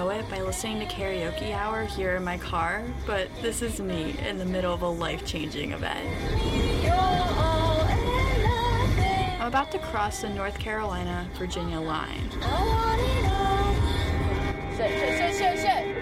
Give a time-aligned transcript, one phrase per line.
[0.00, 4.16] know it by listening to Karaoke Hour here in my car, but this is me
[4.26, 6.08] in the middle of a life changing event.
[9.38, 12.30] I'm about to cross the North Carolina Virginia line.
[14.74, 15.94] Shit, shit, shit, shit, shit.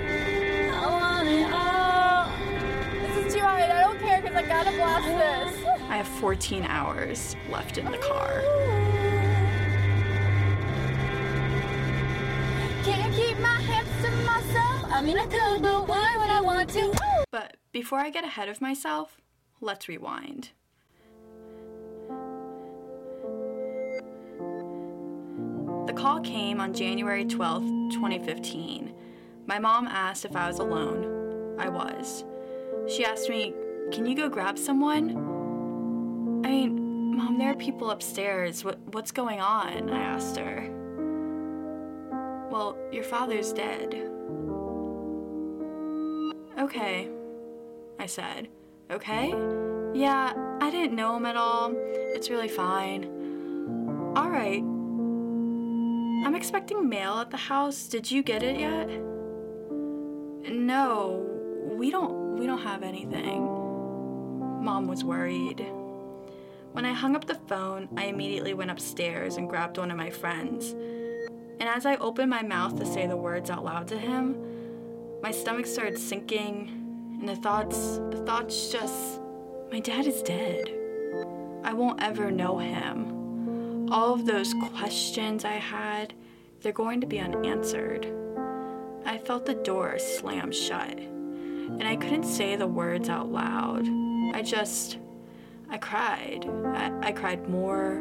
[3.03, 3.63] This is too hard.
[3.65, 5.67] I don't care because I gotta blast this.
[5.89, 8.88] I have 14 hours left in the car.
[15.03, 15.03] Myself.
[15.03, 16.93] I mean, I could, but why would I want to?
[17.31, 19.21] But before I get ahead of myself,
[19.61, 20.51] let's rewind.
[25.87, 28.95] The call came on January 12th, 2015.
[29.47, 31.57] My mom asked if I was alone.
[31.59, 32.25] I was.
[32.89, 33.55] She asked me,
[33.91, 35.11] Can you go grab someone?
[36.45, 38.65] I mean, Mom, there are people upstairs.
[38.65, 39.91] What, what's going on?
[39.91, 40.71] I asked her.
[42.51, 44.18] Well, your father's dead.
[46.59, 47.09] Okay,
[48.01, 48.49] I said.
[48.91, 49.29] Okay?
[49.95, 51.73] Yeah, I didn't know him at all.
[51.77, 53.05] It's really fine.
[54.17, 54.65] Alright.
[56.27, 57.87] I'm expecting mail at the house.
[57.87, 58.89] Did you get it yet?
[60.51, 61.25] No,
[61.63, 63.45] we don't we don't have anything.
[64.65, 65.65] Mom was worried.
[66.73, 70.11] When I hung up the phone, I immediately went upstairs and grabbed one of my
[70.11, 70.73] friends.
[70.73, 74.58] And as I opened my mouth to say the words out loud to him,
[75.23, 79.21] my stomach started sinking, and the thoughts, the thoughts just,
[79.73, 80.73] my dad is dead.
[81.65, 83.89] I won't ever know him.
[83.91, 86.15] All of those questions I had,
[86.61, 88.07] they're going to be unanswered.
[89.05, 93.87] I felt the door slam shut, and I couldn't say the words out loud.
[94.35, 94.99] I just,
[95.69, 96.49] I cried.
[96.75, 97.95] I, I cried more,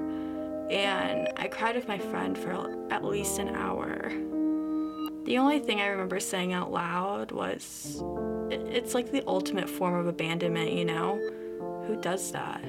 [0.69, 2.51] and I cried with my friend for
[2.91, 4.11] at least an hour.
[5.27, 8.01] The only thing I remember saying out loud was,
[8.49, 11.17] It's like the ultimate form of abandonment, you know?
[11.85, 12.63] Who does that?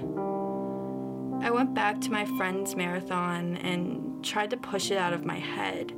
[1.41, 5.38] I went back to my friend's marathon and tried to push it out of my
[5.38, 5.92] head.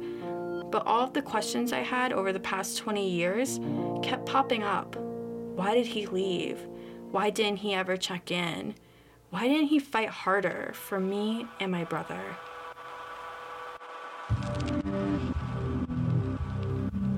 [0.71, 3.59] But all of the questions I had over the past 20 years
[4.03, 4.97] kept popping up.
[4.97, 6.61] Why did he leave?
[7.11, 8.75] Why didn't he ever check in?
[9.31, 12.37] Why didn't he fight harder for me and my brother?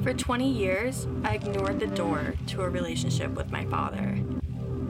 [0.02, 4.16] For 20 years, I ignored the door to a relationship with my father.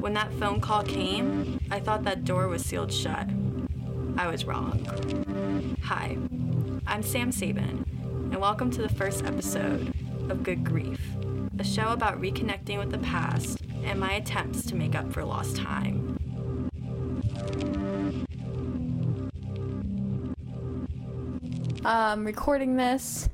[0.01, 3.29] When that phone call came, I thought that door was sealed shut.
[4.17, 5.77] I was wrong.
[5.83, 6.17] Hi,
[6.87, 7.85] I'm Sam Sabin,
[8.33, 9.93] and welcome to the first episode
[10.31, 10.99] of Good Grief,
[11.59, 15.57] a show about reconnecting with the past and my attempts to make up for lost
[15.57, 16.19] time.
[21.85, 23.29] um, recording this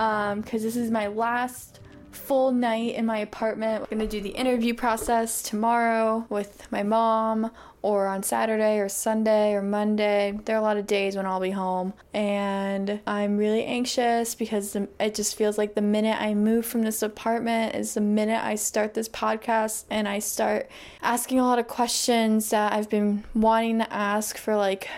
[0.00, 1.80] Um, because this is my last
[2.10, 3.82] full night in my apartment.
[3.82, 7.50] I'm gonna do the interview process tomorrow with my mom,
[7.82, 10.38] or on Saturday, or Sunday, or Monday.
[10.46, 14.74] There are a lot of days when I'll be home, and I'm really anxious because
[14.74, 18.54] it just feels like the minute I move from this apartment is the minute I
[18.54, 20.70] start this podcast and I start
[21.02, 24.88] asking a lot of questions that I've been wanting to ask for like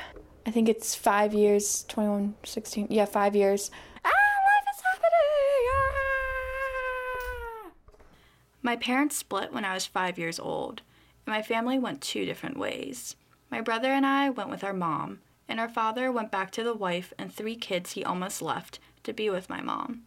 [0.46, 3.70] I think it's five years, 21, 16, yeah, five years.
[8.64, 10.82] My parents split when I was five years old,
[11.26, 13.16] and my family went two different ways.
[13.50, 15.18] My brother and I went with our mom,
[15.48, 19.12] and our father went back to the wife and three kids he almost left to
[19.12, 20.02] be with my mom.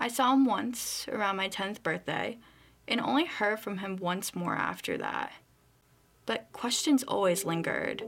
[0.00, 2.38] I saw him once, around my 10th birthday,
[2.88, 5.32] and only heard from him once more after that.
[6.26, 8.02] But questions always lingered.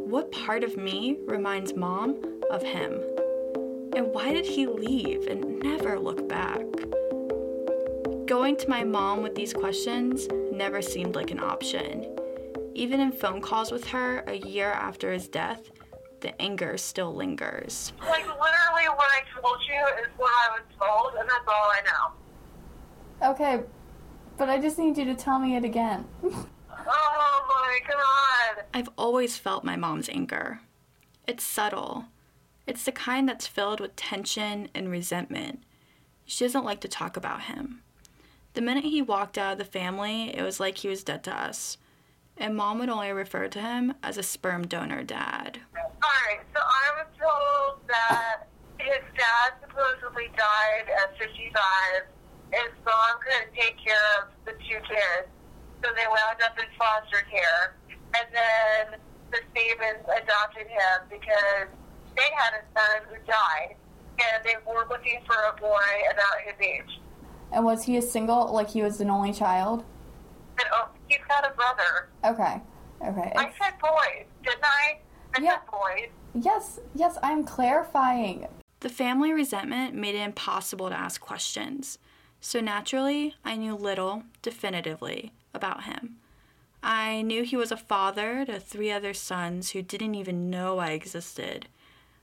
[0.00, 3.00] What part of me reminds mom of him?
[3.96, 6.60] And why did he leave and never look back?
[8.26, 12.06] Going to my mom with these questions never seemed like an option.
[12.74, 15.70] Even in phone calls with her a year after his death,
[16.20, 17.92] the anger still lingers.
[18.00, 21.82] Like literally what I told you is what I was told, and that's all I
[21.84, 23.30] know.
[23.32, 23.62] Okay,
[24.38, 26.06] but I just need you to tell me it again.
[26.24, 28.64] Oh my god.
[28.72, 30.60] I've always felt my mom's anger.
[31.26, 32.06] It's subtle.
[32.66, 35.62] It's the kind that's filled with tension and resentment.
[36.24, 37.82] She doesn't like to talk about him.
[38.54, 41.36] The minute he walked out of the family, it was like he was dead to
[41.36, 41.76] us.
[42.36, 45.60] And mom would only refer to him as a sperm donor dad.
[45.74, 48.46] Alright, so I was told that
[48.78, 52.06] his dad supposedly died at 55.
[52.52, 55.28] and His mom couldn't take care of the two kids,
[55.82, 57.74] so they wound up in foster care.
[58.14, 61.70] And then the Stevens adopted him because
[62.14, 63.74] they had a son who died.
[64.14, 67.00] and they were looking for a boy about his age.
[67.54, 69.84] And was he a single, like he was an only child?
[70.58, 72.08] And oh, he's got a brother.
[72.24, 72.60] Okay.
[73.00, 73.32] Okay.
[73.36, 74.98] I said boys, didn't I?
[75.36, 75.50] I Yeah.
[75.52, 76.08] said boys.
[76.34, 78.48] Yes, yes, I'm clarifying.
[78.80, 81.98] The family resentment made it impossible to ask questions.
[82.40, 86.16] So naturally, I knew little, definitively, about him.
[86.82, 90.90] I knew he was a father to three other sons who didn't even know I
[90.90, 91.68] existed.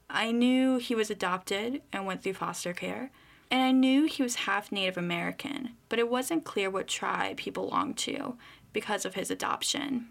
[0.09, 3.11] I knew he was adopted and went through foster care.
[3.51, 7.49] And I knew he was half Native American, but it wasn't clear what tribe he
[7.49, 8.37] belonged to
[8.71, 10.07] because of his adoption.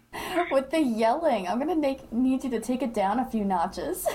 [0.51, 4.07] With the yelling, I'm gonna make, need you to take it down a few notches.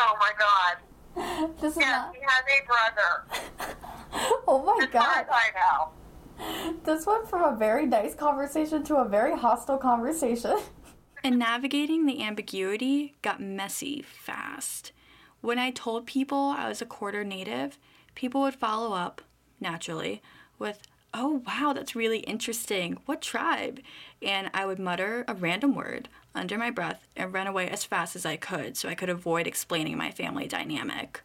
[0.00, 1.50] Oh my god.
[1.60, 2.14] this is Yes, not.
[2.14, 3.76] he has a brother.
[4.48, 5.18] Oh my As god.
[5.20, 6.74] as I know.
[6.84, 10.58] This went from a very nice conversation to a very hostile conversation.
[11.24, 14.92] And navigating the ambiguity got messy fast.
[15.40, 17.76] When I told people I was a quarter native,
[18.18, 19.22] people would follow up,
[19.60, 20.20] naturally,
[20.58, 20.82] with,
[21.14, 22.98] Oh, wow, that's really interesting.
[23.06, 23.80] What tribe?
[24.20, 28.14] And I would mutter a random word under my breath and run away as fast
[28.14, 31.22] as I could so I could avoid explaining my family dynamic.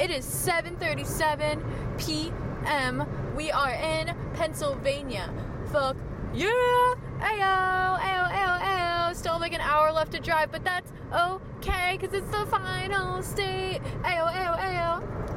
[0.00, 1.60] It is 7:37
[1.98, 3.04] p.m.
[3.36, 5.30] We are in Pennsylvania.
[5.70, 5.96] Fuck
[6.34, 6.94] yeah!
[7.20, 9.14] Ayo, ayo, ayo, ayo.
[9.14, 13.80] Still like an hour left to drive, but that's okay, cause it's the final state.
[14.04, 15.27] Ayo, ayo, ayo.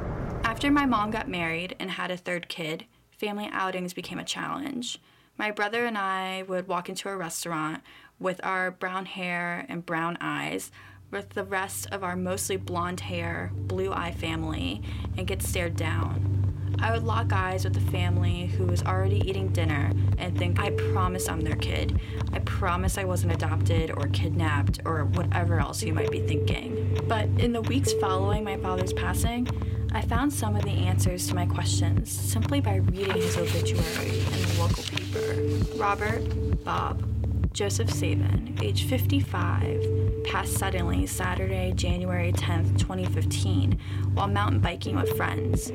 [0.62, 2.84] After my mom got married and had a third kid,
[3.18, 5.00] family outings became a challenge.
[5.36, 7.82] My brother and I would walk into a restaurant
[8.20, 10.70] with our brown hair and brown eyes
[11.10, 14.82] with the rest of our mostly blonde hair, blue eye family
[15.16, 16.76] and get stared down.
[16.78, 20.70] I would lock eyes with the family who was already eating dinner and think, I
[20.70, 22.00] promise I'm their kid.
[22.32, 27.00] I promise I wasn't adopted or kidnapped or whatever else you might be thinking.
[27.08, 29.48] But in the weeks following my father's passing,
[29.94, 34.42] I found some of the answers to my questions simply by reading his obituary in
[34.42, 35.76] the local paper.
[35.76, 37.04] Robert, Bob,
[37.52, 43.78] Joseph Sabin, age 55, passed suddenly Saturday, January 10th, 2015,
[44.14, 45.70] while mountain biking with friends.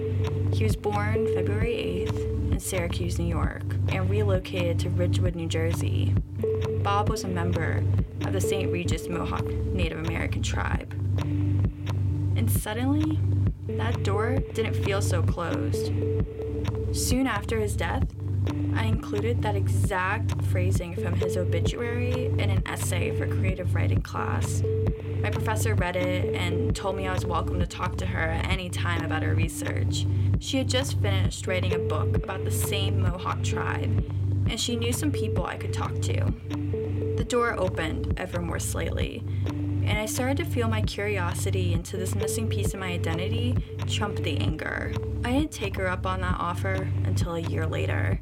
[0.52, 6.16] He was born February 8th in Syracuse, New York, and relocated to Ridgewood, New Jersey.
[6.82, 7.84] Bob was a member
[8.26, 8.72] of the St.
[8.72, 10.92] Regis Mohawk Native American tribe.
[12.36, 13.20] And suddenly,
[13.70, 15.92] that door didn't feel so closed.
[16.94, 18.08] Soon after his death,
[18.76, 24.64] I included that exact phrasing from his obituary in an essay for creative writing class.
[25.22, 28.48] My professor read it and told me I was welcome to talk to her at
[28.48, 30.06] any time about her research.
[30.40, 34.06] She had just finished writing a book about the same Mohawk tribe,
[34.50, 36.34] and she knew some people I could talk to.
[37.18, 39.24] The door opened ever more slightly,
[39.88, 43.56] and I started to feel my curiosity into this missing piece of my identity
[43.88, 44.94] trump the anger.
[45.24, 48.20] I didn't take her up on that offer until a year later.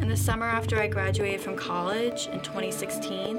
[0.00, 3.38] In the summer after I graduated from college in 2016,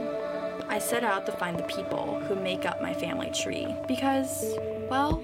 [0.69, 4.55] I set out to find the people who make up my family tree because,
[4.89, 5.23] well,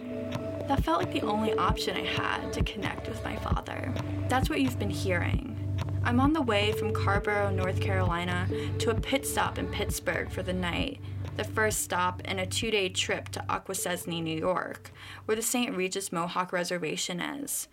[0.67, 3.93] that felt like the only option I had to connect with my father.
[4.27, 5.57] That's what you've been hearing.
[6.03, 8.47] I'm on the way from Carrboro, North Carolina
[8.79, 10.99] to a pit stop in Pittsburgh for the night,
[11.37, 14.91] the first stop in a two day trip to Akwesasne, New York,
[15.25, 15.75] where the St.
[15.75, 17.67] Regis Mohawk Reservation is.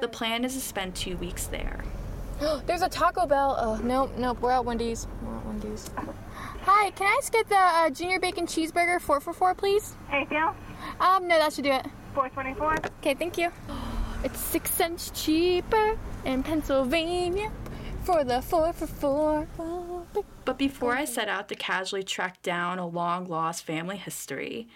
[0.00, 1.84] The plan is to spend two weeks there.
[2.66, 3.56] There's a Taco Bell.
[3.58, 4.40] Oh, nope, nope.
[4.40, 5.06] We're at Wendy's.
[5.22, 5.90] We're at Wendy's.
[6.62, 9.94] Hi, can I just get the uh, junior bacon cheeseburger four for four, please?
[10.10, 10.56] Anything else?
[11.00, 11.86] Um, no, that should do it.
[12.14, 12.90] 424?
[13.00, 13.50] Okay, thank you.
[14.24, 17.52] It's six cents cheaper in Pennsylvania
[18.04, 19.46] for the four for four.
[20.44, 24.68] But before I set out to casually track down a long lost family history,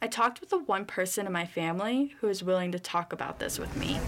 [0.00, 3.38] I talked with the one person in my family who was willing to talk about
[3.38, 4.00] this with me.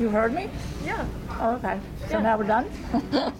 [0.00, 0.50] You heard me?
[0.84, 1.06] Yeah.
[1.38, 1.78] Oh, okay.
[2.08, 2.68] So now we're done?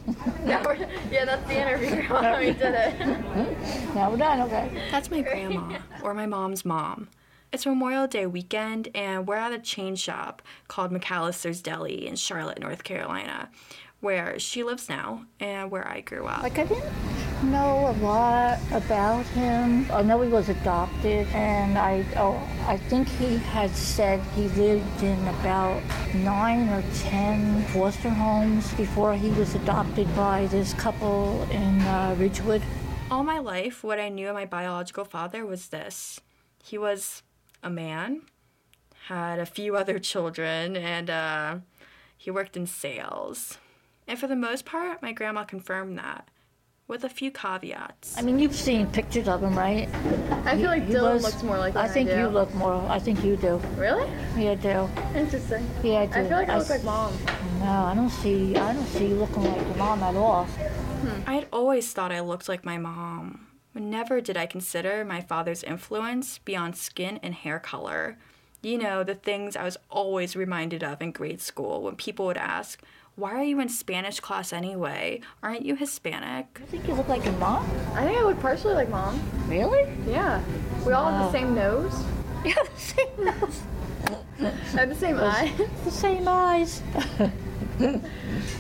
[0.47, 0.77] Yeah, we're,
[1.11, 1.91] yeah, that's the interview.
[2.39, 3.95] we did it.
[3.95, 4.71] Now we're done, okay.
[4.91, 7.09] That's my grandma, or my mom's mom.
[7.53, 12.61] It's Memorial Day weekend, and we're at a chain shop called McAllister's Deli in Charlotte,
[12.61, 13.51] North Carolina,
[14.01, 16.43] where she lives now and where I grew up.
[16.43, 16.93] Like, I didn't
[17.51, 19.87] know a lot about him.
[19.91, 25.03] I know he was adopted, and I, oh, I think he had said he lived
[25.03, 25.83] in about
[26.15, 32.63] nine or ten foster homes before he was adopted by this couple in uh, Ridgewood.
[33.11, 36.21] All my life, what I knew of my biological father was this
[36.63, 37.23] he was
[37.63, 38.23] a man,
[39.07, 41.57] had a few other children, and uh,
[42.17, 43.59] he worked in sales.
[44.09, 46.29] And for the most part, my grandma confirmed that.
[46.89, 48.17] with a few caveats.
[48.17, 49.87] I mean, you've seen pictures of him, right?
[50.47, 52.17] I feel like He Dylan was- looks more like him I than think do.
[52.17, 52.83] you look more.
[52.89, 53.61] I think you do.
[53.77, 54.09] Really?
[54.39, 54.89] Yeah, I do.
[55.15, 55.69] Interesting.
[55.83, 56.13] Yeah, I do.
[56.15, 57.13] I feel like I look like mom.
[57.61, 58.57] No, I don't see.
[58.57, 60.45] I don't see you looking like your mom at all.
[60.47, 61.29] Hmm.
[61.31, 63.47] I had always thought I looked like my mom.
[63.75, 68.17] But never did I consider my father's influence beyond skin and hair color.
[68.63, 72.39] You know, the things I was always reminded of in grade school when people would
[72.39, 72.81] ask,
[73.19, 75.23] Why are you in Spanish class anyway?
[75.43, 76.61] Aren't you Hispanic?
[76.63, 77.69] I think you look like your mom.
[77.95, 79.21] I think I look partially like mom.
[79.49, 79.91] Really?
[80.07, 80.41] Yeah.
[80.87, 81.93] We all have the same nose.
[82.45, 83.63] Yeah, the same nose.
[84.41, 85.51] I have the same eyes.
[85.85, 86.81] The same eyes.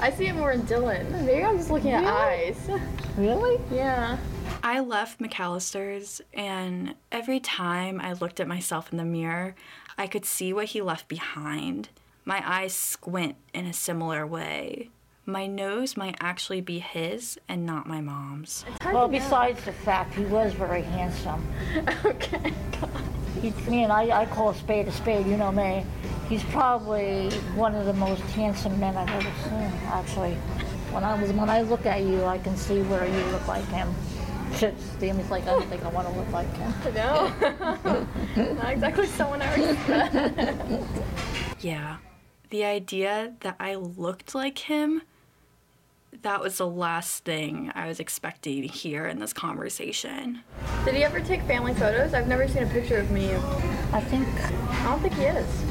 [0.00, 1.09] I see it more in Dylan.
[1.25, 2.11] Maybe I'm just looking at Really?
[2.11, 2.81] eyes.
[3.17, 3.61] really?
[3.73, 4.19] Yeah.
[4.65, 9.55] I left McAllister's, and every time I looked at myself in the mirror,
[9.97, 11.91] I could see what he left behind.
[12.28, 14.90] My eyes squint in a similar way.
[15.25, 18.66] My nose might actually be his and not my mom's.
[18.85, 21.42] Well, besides the fact he was very handsome.
[22.04, 22.52] Okay.
[23.40, 25.26] He, me and I, I call a spade a spade.
[25.26, 25.87] You know me.
[26.28, 29.73] He's probably one of the most handsome men I've ever seen.
[29.87, 30.35] Actually,
[30.92, 33.66] when I was when I look at you, I can see where you look like
[33.68, 33.88] him.
[34.52, 36.75] Stevie's like, I don't think I want to look like him.
[36.94, 37.32] No.
[38.52, 40.85] Not exactly someone I would.
[41.61, 41.97] Yeah.
[42.50, 45.02] The idea that I looked like him,
[46.23, 50.40] that was the last thing I was expecting to hear in this conversation.
[50.87, 52.14] Did he ever take family photos?
[52.14, 53.35] I've never seen a picture of me.
[53.93, 55.64] I think I don't think he is.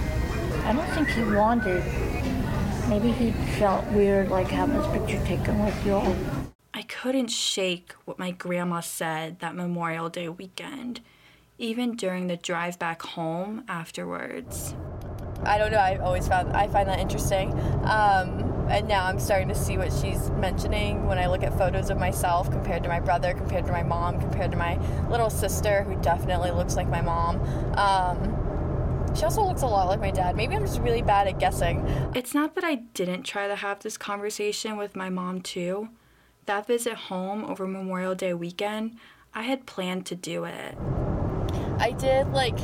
[0.65, 1.83] I don't think he wanted.
[2.87, 5.93] Maybe he felt weird, like having his picture taken with you.
[5.93, 6.15] all.
[6.73, 11.01] I couldn't shake what my grandma said that Memorial Day weekend,
[11.57, 14.75] even during the drive back home afterwards.
[15.47, 15.77] I don't know.
[15.77, 19.93] I always found I find that interesting, um, and now I'm starting to see what
[19.93, 23.71] she's mentioning when I look at photos of myself compared to my brother, compared to
[23.71, 24.77] my mom, compared to my
[25.09, 27.39] little sister, who definitely looks like my mom.
[27.77, 30.35] Um, she also looks a lot like my dad.
[30.35, 31.87] Maybe I'm just really bad at guessing.
[32.13, 35.89] It's not that I didn't try to have this conversation with my mom, too.
[36.45, 38.97] That visit home over Memorial Day weekend,
[39.33, 40.77] I had planned to do it.
[41.79, 42.59] I did like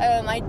[0.00, 0.42] uh, my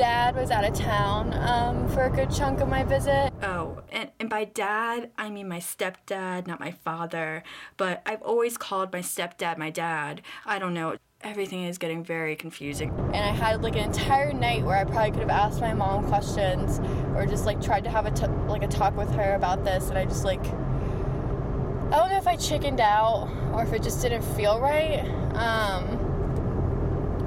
[0.00, 3.30] dad was out of town um, for a good chunk of my visit.
[3.42, 7.42] Oh, and, and by dad, I mean my stepdad, not my father.
[7.76, 10.22] But I've always called my stepdad my dad.
[10.46, 10.96] I don't know.
[11.20, 12.88] Everything is getting very confusing.
[13.12, 16.06] and I had like an entire night where I probably could have asked my mom
[16.06, 16.80] questions
[17.14, 19.90] or just like tried to have a t- like a talk with her about this,
[19.90, 24.00] and I just like I don't know if I chickened out or if it just
[24.00, 25.04] didn't feel right.
[25.34, 26.06] Um,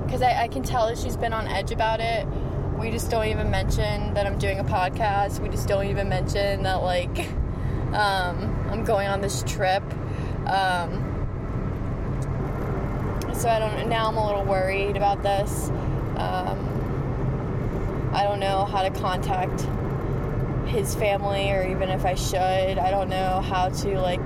[0.07, 2.27] because I, I can tell that she's been on edge about it.
[2.79, 5.39] We just don't even mention that I'm doing a podcast.
[5.39, 7.29] We just don't even mention that like
[7.93, 9.83] um, I'm going on this trip.
[10.47, 11.09] Um,
[13.33, 13.87] so I don't.
[13.89, 15.69] Now I'm a little worried about this.
[16.17, 16.69] Um,
[18.13, 19.67] I don't know how to contact
[20.67, 22.37] his family, or even if I should.
[22.77, 24.23] I don't know how to like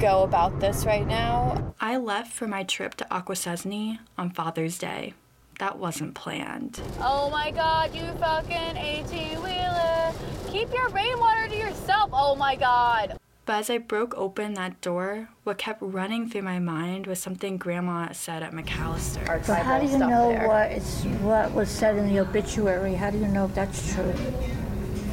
[0.00, 1.74] go about this right now.
[1.80, 5.14] I left for my trip to Akwesasne on Father's Day.
[5.60, 6.80] That wasn't planned.
[7.00, 7.94] Oh my God!
[7.94, 10.12] You fucking eighteen wheeler!
[10.50, 12.10] Keep your rainwater to yourself.
[12.12, 13.16] Oh my God!
[13.46, 17.58] But as I broke open that door, what kept running through my mind was something
[17.58, 19.46] Grandma said at McAllister.
[19.46, 22.94] But how do you know what it's what was said in the obituary?
[22.94, 24.12] How do you know if that's true?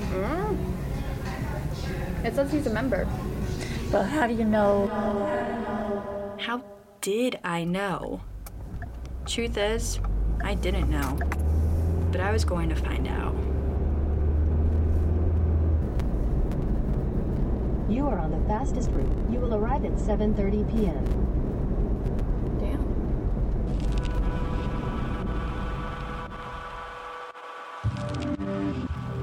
[0.10, 0.56] Hmm.
[2.26, 3.06] It says he's a member.
[3.92, 4.88] But how do you know?
[6.40, 6.64] How
[7.02, 8.22] did I know?
[9.26, 10.00] Truth is,
[10.44, 11.18] I didn't know.
[12.12, 13.36] But I was going to find out.
[17.90, 19.12] You are on the fastest route.
[19.30, 21.06] You will arrive at 7:30 p.m.
[22.60, 22.92] Damn.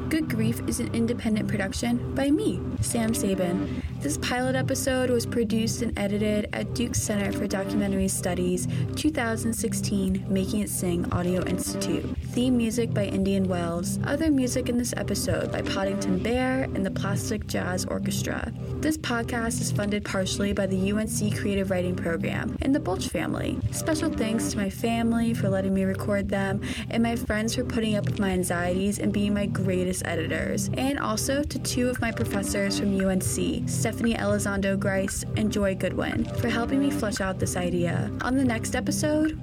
[0.08, 3.82] Good Grief is an independent production by me, Sam Sabin.
[4.08, 10.60] This pilot episode was produced and edited at Duke Center for Documentary Studies 2016 Making
[10.60, 12.06] It Sing Audio Institute.
[12.28, 13.98] Theme music by Indian Wells.
[14.04, 18.50] Other music in this episode by Podington Bear and the Plastic Jazz Orchestra.
[18.76, 23.58] This podcast is funded partially by the UNC Creative Writing Program and the Bulch family.
[23.72, 27.94] Special thanks to my family for letting me record them and my friends for putting
[27.94, 30.70] up with my anxieties and being my greatest editors.
[30.78, 36.24] And also to two of my professors from UNC, Stephanie Elizondo Griest and Joy Goodwin,
[36.40, 38.10] for helping me flesh out this idea.
[38.22, 39.38] On the next episode,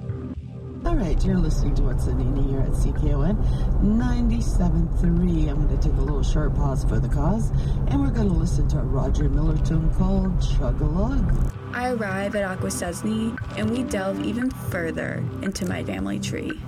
[0.84, 3.36] All right, you're listening to What's in Nina here at CKON
[3.82, 5.48] 97.3.
[5.48, 7.50] I'm going to take a little short pause for the cause,
[7.88, 11.52] and we're going to listen to a Roger Miller tune called Chug-a-Lug.
[11.72, 16.58] I arrive at Akwesasne and we delve even further into my family tree.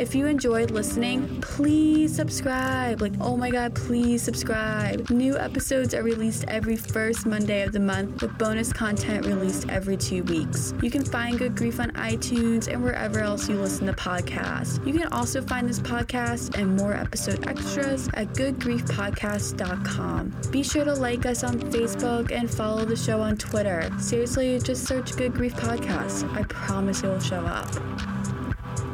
[0.00, 3.02] If you enjoyed listening, please subscribe.
[3.02, 5.10] Like, oh my god, please subscribe.
[5.10, 9.98] New episodes are released every first Monday of the month, with bonus content released every
[9.98, 10.72] two weeks.
[10.80, 14.82] You can find Good Grief on iTunes and wherever else you listen to podcasts.
[14.86, 20.34] You can also find this podcast and more episode extras at goodgriefpodcast.com.
[20.50, 23.90] Be sure to like us on Facebook and follow the show on Twitter.
[23.98, 26.26] Seriously, just search Good Grief Podcast.
[26.34, 27.68] I promise it will show up.